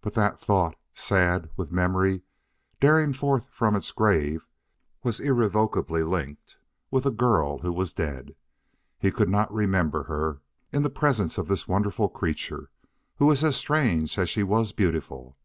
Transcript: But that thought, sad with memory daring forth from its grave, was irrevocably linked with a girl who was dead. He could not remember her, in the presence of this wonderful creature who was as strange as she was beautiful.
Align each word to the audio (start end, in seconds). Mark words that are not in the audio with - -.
But 0.00 0.14
that 0.14 0.40
thought, 0.40 0.74
sad 0.94 1.50
with 1.54 1.70
memory 1.70 2.22
daring 2.80 3.12
forth 3.12 3.48
from 3.50 3.76
its 3.76 3.92
grave, 3.92 4.48
was 5.02 5.20
irrevocably 5.20 6.02
linked 6.02 6.56
with 6.90 7.04
a 7.04 7.10
girl 7.10 7.58
who 7.58 7.70
was 7.70 7.92
dead. 7.92 8.36
He 8.98 9.10
could 9.10 9.28
not 9.28 9.52
remember 9.52 10.04
her, 10.04 10.40
in 10.72 10.82
the 10.82 10.88
presence 10.88 11.36
of 11.36 11.48
this 11.48 11.68
wonderful 11.68 12.08
creature 12.08 12.70
who 13.16 13.26
was 13.26 13.44
as 13.44 13.54
strange 13.54 14.16
as 14.16 14.30
she 14.30 14.42
was 14.42 14.72
beautiful. 14.72 15.36